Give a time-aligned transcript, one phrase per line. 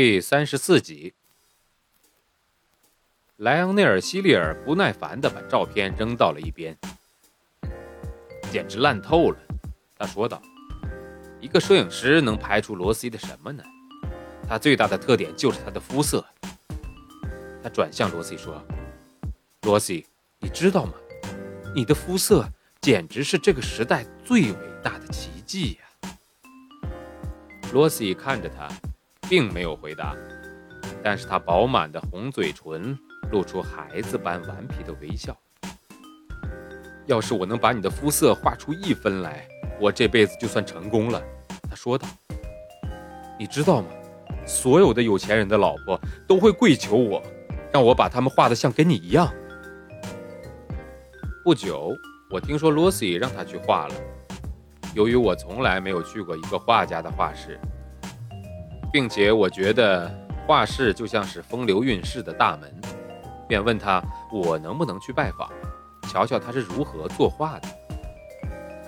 [0.00, 1.12] 第三十四集，
[3.38, 6.78] 莱昂内尔·希利尔不耐烦地把照片扔到了一边，
[8.52, 9.36] 简直烂透了。
[9.96, 10.40] 他说道
[11.42, 13.64] ：“一个摄影师能拍出罗西的什么呢？
[14.48, 16.24] 他最大的特点就是他的肤色。”
[17.60, 18.64] 他转向罗西说
[19.66, 20.06] ：“罗西，
[20.38, 20.92] 你知道吗？
[21.74, 22.48] 你的肤色
[22.80, 26.12] 简直是这个时代最伟大的奇迹呀！”
[27.74, 28.68] 罗西看着他。
[29.28, 30.16] 并没有回答，
[31.02, 32.98] 但是他饱满的红嘴唇
[33.30, 35.36] 露出孩子般顽皮的微笑。
[37.06, 39.46] 要是我能把你的肤色画出一分来，
[39.80, 41.22] 我这辈子就算成功了。”
[41.68, 42.06] 他说道。
[43.38, 43.88] “你知道吗？
[44.46, 47.22] 所有的有钱人的老婆都会跪求我，
[47.72, 49.32] 让我把他们画得像跟你一样。”
[51.44, 51.94] 不久，
[52.30, 53.94] 我听说罗西让他去画了。
[54.94, 57.58] 由于我从来没有去过一个画家的画室。
[58.92, 60.10] 并且我觉得
[60.46, 62.74] 画室就像是风流韵事的大门，
[63.46, 65.50] 便问他我能不能去拜访，
[66.10, 67.68] 瞧瞧他是如何作画的。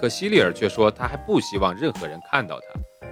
[0.01, 3.09] 可希利尔却说他还不希望任何人看到他。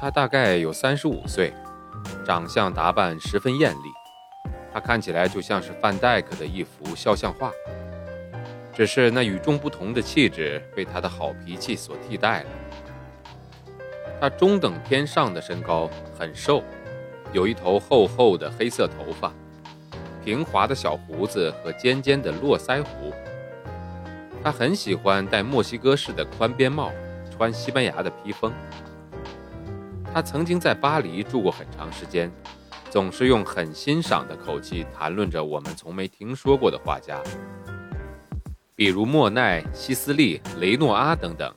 [0.00, 1.52] 他大概有三十五岁，
[2.24, 7.52] 长相打扮十分艳丽，他看起来就像是范戴克的一幅肖像画，
[8.72, 12.48] 只是那与众不同的气质被他的好脾气所替代了。
[14.20, 16.62] 他中等偏上的身高，很瘦，
[17.32, 19.32] 有一头厚厚的黑色头发，
[20.22, 23.12] 平滑的小胡子和尖尖的络腮胡。
[24.44, 26.92] 他很喜欢戴墨西哥式的宽边帽，
[27.30, 28.52] 穿西班牙的披风。
[30.12, 32.30] 他曾经在巴黎住过很长时间，
[32.90, 37.18] 总是用很欣赏的口气谈论着我们从没听说过的画家，
[38.74, 41.54] 比如莫奈、西斯利、雷诺阿等等。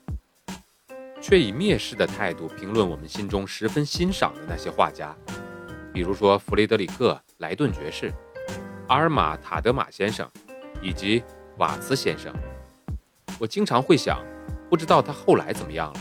[1.24, 5.16] 却以蔑视的态度评论我们心中十分欣赏的那些画家，
[5.94, 8.12] 比如说弗雷德里克·莱顿爵士、
[8.90, 10.30] 阿尔玛·塔德玛先生
[10.82, 11.24] 以及
[11.60, 12.30] 瓦茨先生。
[13.40, 14.20] 我经常会想，
[14.70, 16.00] 不知道他后来怎么样了。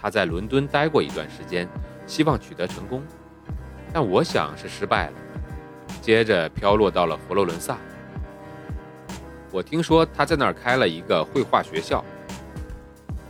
[0.00, 1.68] 他在伦敦待过一段时间，
[2.06, 3.02] 希望取得成功，
[3.92, 5.12] 但我想是失败了。
[6.00, 7.76] 接着飘落到了佛罗伦萨。
[9.50, 12.02] 我听说他在那儿开了一个绘画学校。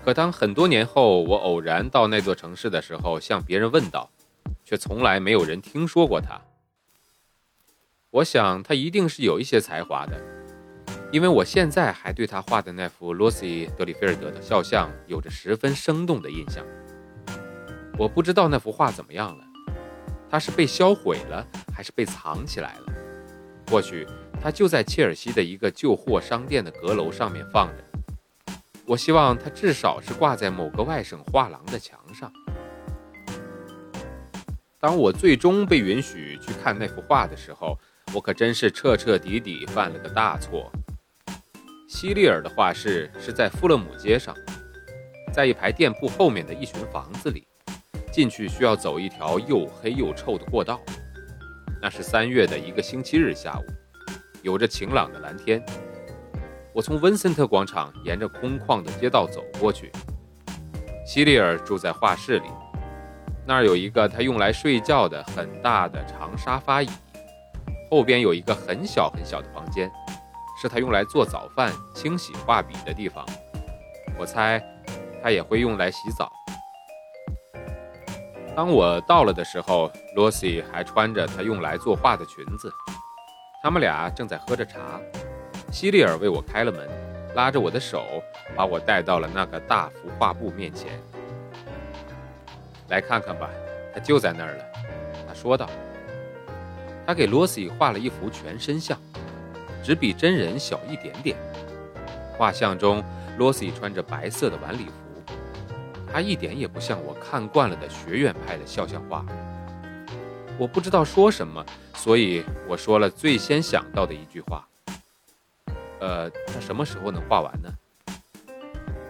[0.05, 4.11] 可当很多年后我偶然到那座城市的时候，向别人问道，
[4.63, 6.39] 却从来没有人听说过他。
[8.11, 10.21] 我想他一定是有一些才华的，
[11.11, 16.63] 因为我现在还对他画的那幅罗西·德里菲尔德的肖像有着十分生动的印象。
[17.99, 19.45] 我不知道那幅画怎么样了，
[20.31, 22.93] 它是被销毁了，还是被藏起来了？
[23.71, 24.07] 或许
[24.43, 27.83] 它就在切尔西的一个旧货商店的阁楼上面放着。
[28.87, 32.31] 我希望它至少是挂在某个外省画廊的墙上。
[34.79, 37.79] 当我最终被允许去看那幅画的时候，
[38.13, 40.71] 我可真是彻彻底底犯了个大错。
[41.89, 44.35] 希利尔的画室是在富勒姆街上，
[45.33, 47.47] 在一排店铺后面的一群房子里，
[48.13, 50.79] 进去需要走一条又黑又臭的过道。
[51.81, 53.65] 那是三月的一个星期日下午，
[54.43, 55.65] 有着晴朗的蓝天。
[56.75, 59.93] 我从温森特广场沿着空旷的街道走过去。
[61.07, 62.49] 希利尔住在画室里，
[63.47, 66.89] 那儿有一个他用来睡觉的很大的长沙发椅，
[67.89, 69.89] 后边有一个很小很小的房间，
[70.61, 73.25] 是他用来做早饭、清洗画笔的地方。
[74.19, 74.61] 我猜
[75.23, 76.29] 他也会用来洗澡。
[78.57, 82.73] 当我到了的时候，罗西还穿着他用来作画的裙子，
[83.63, 85.01] 他们俩正在喝着茶。
[85.75, 86.89] 希利尔为我开了门，
[87.35, 88.23] 拉着我的手，
[88.55, 91.01] 把我带到了那个大幅画布面前。
[92.91, 93.51] 来看看吧，
[93.93, 94.65] 它就在那儿了。
[95.27, 95.69] 他说道。
[97.05, 98.97] 他给罗西画了一幅全身像，
[99.83, 101.37] 只比真人小一点点。
[102.39, 103.03] 画像中，
[103.37, 105.35] 罗西穿着白色的晚礼服，
[106.11, 109.27] 他一点也不像我看惯了的学院派的肖像画。
[110.57, 114.65] 我不知道说什么，所以我说了最先想到的一句话。
[116.05, 117.73] 呃，他什么时候能画完呢？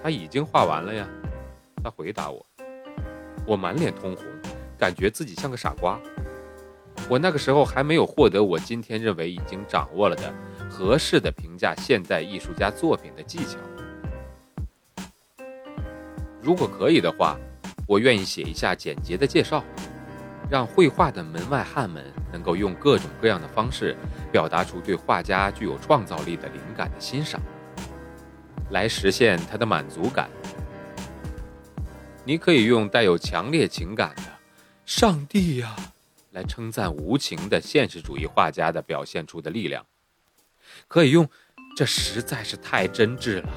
[0.00, 1.08] 他已经画完了呀。
[1.82, 2.46] 他回答我。
[3.44, 4.24] 我满脸通红，
[4.78, 5.98] 感觉自己像个傻瓜。
[7.08, 10.32] 我那个时候还没有获得我今天认为已经掌握了的
[10.70, 13.58] 合适的评价现代艺术家作品的技巧。
[16.40, 17.36] 如果可以的话，
[17.88, 19.64] 我愿意写一下简洁的介绍，
[20.54, 23.96] 让绘画的门外汉们能够用各种各样的方式
[24.30, 27.42] 表达出对画家具有创造力的灵感的欣赏，
[28.70, 30.30] 来实现他的满足感。
[32.24, 34.22] 你可以用带有强烈情感的
[34.86, 35.74] “上帝呀”
[36.30, 39.84] 来称赞无情的现实主义画家的表现出的力量，
[40.86, 41.28] 可以用
[41.76, 43.48] “这实在是太真挚了”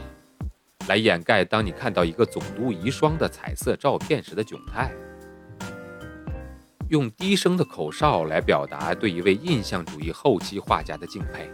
[0.90, 4.92] 来掩盖当你看到一个总督遗孀的彩色照片时的窘态，
[6.90, 11.52] 用低声的口哨来表达对一位印象主义后期画家的敬佩，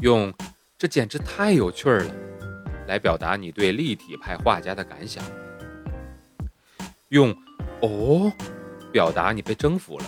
[0.00, 0.32] 用
[0.78, 2.14] “这简直太有趣儿了”。
[2.86, 5.24] 来表达你对立体派画家的感想，
[7.08, 7.36] 用
[7.82, 8.32] “哦”
[8.92, 10.04] 表达你被征服了，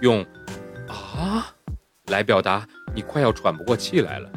[0.00, 0.24] 用
[0.86, 1.52] “啊”
[2.06, 2.64] 来表达
[2.94, 4.30] 你快要喘不过气来了。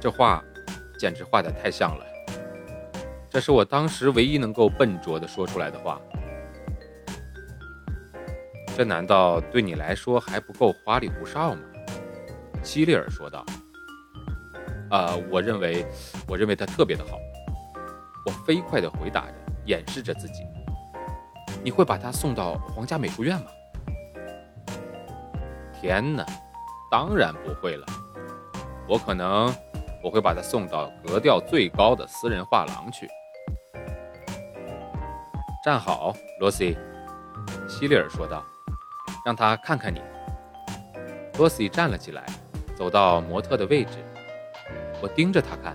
[0.00, 0.42] 这画
[0.98, 2.04] 简直画得太像了，
[3.34, 6.00] 这是我当时唯一能够笨拙地说出来的话。
[8.76, 11.60] 这难道对你来说还不够花里胡哨吗？
[12.62, 13.44] 希利尔说道。
[14.88, 15.84] 啊，我认为，
[16.28, 17.18] 我认为他特别的好。
[18.24, 19.34] 我飞快地回答着，
[19.64, 20.44] 掩饰着自己。
[21.64, 23.46] 你会把他送到皇家美术院吗？
[25.72, 26.24] 天哪，
[26.88, 27.84] 当然不会了。
[28.88, 29.52] 我可能
[30.04, 33.08] 我会把他送到格调最高的私人画廊去。
[35.64, 36.76] 站好，罗西，
[37.66, 38.44] 希利尔说道，
[39.24, 39.98] 让他看看你。
[41.38, 42.22] 罗西站了起来，
[42.76, 43.92] 走到模特的位置。
[45.00, 45.74] 我盯着他看，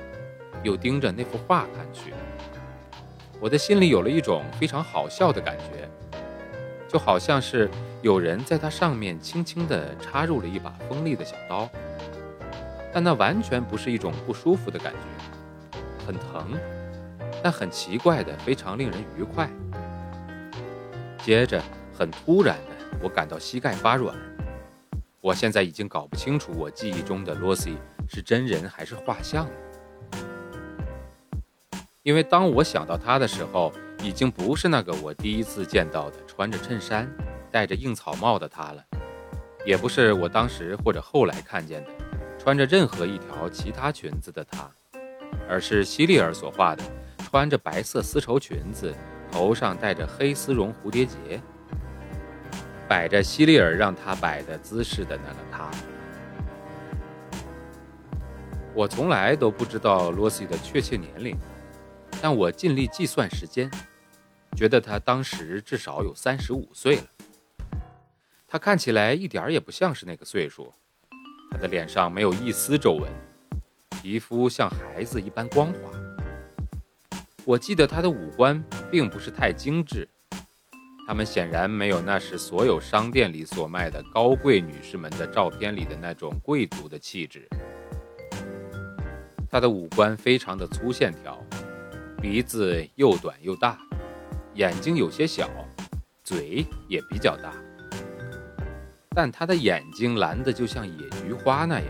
[0.62, 2.14] 又盯着那幅画看去。
[3.40, 5.90] 我的心里有了一种非常好笑的感觉，
[6.88, 7.68] 就好像是
[8.04, 11.68] 有人在它上面轻轻地插入了一把锋利的小刀。
[12.94, 16.54] 但那完全不是一种不舒服的感觉，很疼，
[17.42, 19.50] 但很奇怪的，非常令人愉快。
[21.24, 21.62] 接着，
[21.94, 24.16] 很突然的，我感到膝盖发软。
[25.22, 27.78] 我现在已经搞不清楚我记忆中的罗西。
[28.12, 29.52] 是真人还是画像了？
[32.02, 33.72] 因为当我想到他的时候，
[34.02, 37.08] 已经不是那个我第一次见到的穿着衬衫、
[37.52, 38.84] 戴着硬草帽的他了，
[39.64, 41.90] 也不是我当时或者后来看见的
[42.40, 44.68] 穿着任何一条其他裙子的他，
[45.48, 46.84] 而是希利尔所画的
[47.30, 48.92] 穿着白色丝绸裙子、
[49.32, 51.40] 头上戴着黑丝绒蝴蝶结、
[52.88, 55.70] 摆着希利尔让他摆的姿势的那个他。
[58.74, 61.38] 我从来都不知道罗西的确切年龄，
[62.20, 63.70] 但我尽力计算时间，
[64.56, 67.04] 觉得他当时至少有三十五岁了。
[68.48, 70.74] 他看起来一点也不像是那个岁数，
[71.52, 73.08] 他的脸上没有一丝皱纹，
[74.02, 75.99] 皮肤像孩子一般光滑。
[77.50, 80.08] 我记得他的五官并不是太精致，
[81.08, 87.50] 他们显然没有那时所有商店里所卖的高贵女士们的照片里的那种贵族的气质。
[89.50, 91.44] 他的五官非常的粗线条，
[92.22, 93.80] 鼻子又短又大，
[94.54, 95.50] 眼睛有些小，
[96.24, 97.52] 嘴也比较大，
[99.16, 101.88] 但他的眼睛蓝得就像野菊花那样，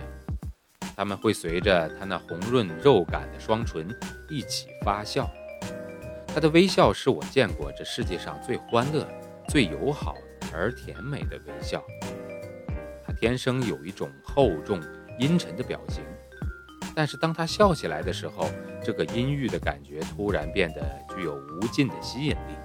[0.95, 3.93] 他们会随着他那红润肉感的双唇
[4.29, 5.29] 一起发笑。
[6.33, 9.07] 他的微笑是我见过这世界上最欢乐、
[9.47, 10.15] 最友好
[10.53, 11.83] 而甜美的微笑。
[13.05, 14.79] 他天生有一种厚重
[15.19, 16.03] 阴沉的表情。
[16.95, 18.49] 但是当他笑起来的时候，
[18.83, 20.81] 这个阴郁的感觉突然变得
[21.15, 22.55] 具有无尽的吸引力。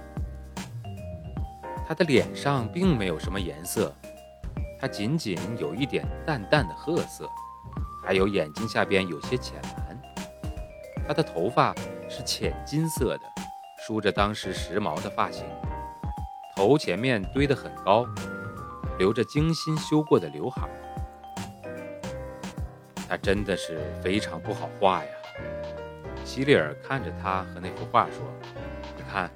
[1.86, 3.94] 他的脸上并没有什么颜色，
[4.80, 7.28] 他仅仅有一点淡淡的褐色，
[8.04, 10.02] 还有眼睛下边有些浅蓝。
[11.06, 11.74] 他的头发
[12.08, 13.33] 是浅金色的，
[13.86, 15.44] 梳着当时时髦的发型，
[16.56, 18.06] 头前面堆得很高，
[18.98, 20.66] 留着精心修过的刘海。
[23.06, 25.10] 他真的是非常不好画呀。
[26.24, 28.20] 希利尔看着他和那幅画说
[28.96, 29.30] ：“你看，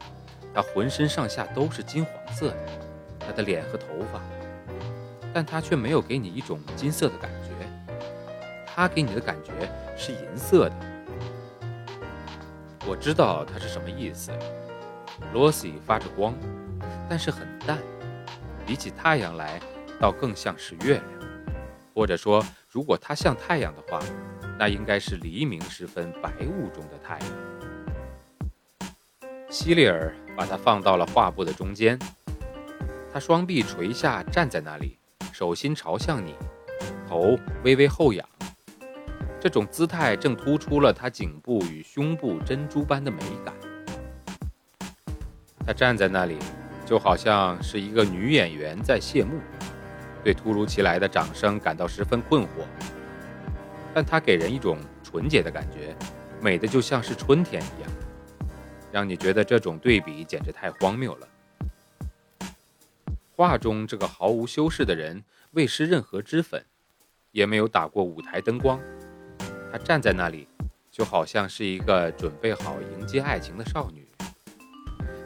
[0.54, 2.56] 他浑身上下都是金黄色的，
[3.20, 4.18] 他的脸和头发，
[5.30, 7.50] 但他却没有给你一种金色的感觉，
[8.64, 9.52] 他给你的感觉
[9.94, 10.97] 是银色的。
[12.88, 14.32] 我知道他是什么意思。
[15.34, 16.34] 罗西发着光，
[17.08, 17.78] 但是很淡，
[18.66, 19.60] 比起太阳来，
[20.00, 21.04] 倒更像是月亮，
[21.94, 23.98] 或者说。”如果它像太阳的话，
[24.58, 27.28] 那应该是黎明时分白雾中的太阳。
[29.48, 31.98] 希利尔把它放到了画布的中间，
[33.10, 34.98] 他双臂垂下站在那里，
[35.32, 36.34] 手心朝向你，
[37.08, 38.28] 头微微后仰。
[39.40, 43.54] 这种姿态正突出了他颈部与胸部珍珠般的美感。
[45.64, 46.36] 他站在那里，
[46.84, 49.38] 就好像是一个女演员在谢幕，
[50.24, 52.66] 对突如其来的掌声感到十分困惑。
[53.94, 55.94] 但他给人一种纯洁的感觉，
[56.40, 57.90] 美的就像是春天一样，
[58.90, 61.28] 让你觉得这种对比简直太荒谬了。
[63.36, 66.64] 画中这个毫无修饰的人未施任何脂粉，
[67.30, 68.80] 也没有打过舞台灯光。
[69.70, 70.48] 她站在那里，
[70.90, 74.06] 就好像是一个准备好迎接爱情的少女，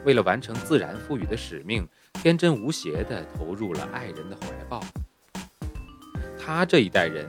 [0.05, 4.81] 为了完成自然赋予的使命，天真无邪地投入了爱人的怀抱。
[6.37, 7.25] 她这一代人，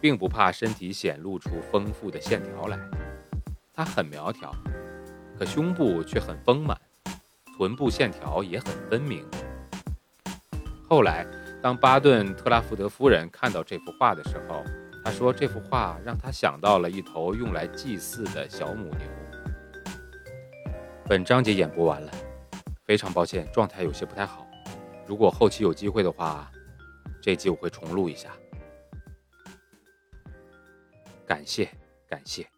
[0.00, 2.78] 并不怕身体显露出丰富的线条来，
[3.74, 4.54] 她很苗条，
[5.36, 6.80] 可胸部却很丰满，
[7.56, 9.26] 臀部线条也很分明。
[10.88, 11.26] 后来，
[11.60, 14.62] 当巴顿特拉福德夫人看到这幅画的时候，
[15.04, 19.06] 他说：“这幅画让他想到了一头用来祭祀的小母牛。”
[21.04, 22.10] 本章节演播完了，
[22.86, 24.46] 非常抱歉，状态有些不太好。
[25.06, 26.50] 如果后期有机会的话，
[27.20, 28.30] 这集我会重录一下。
[31.26, 31.68] 感谢，
[32.08, 32.53] 感谢。